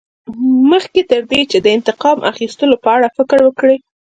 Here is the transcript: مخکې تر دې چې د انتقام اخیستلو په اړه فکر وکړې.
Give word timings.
مخکې 0.71 1.01
تر 1.11 1.21
دې 1.31 1.41
چې 1.51 1.57
د 1.61 1.67
انتقام 1.77 2.17
اخیستلو 2.31 2.75
په 2.83 2.89
اړه 2.95 3.07
فکر 3.17 3.39
وکړې. 3.43 3.75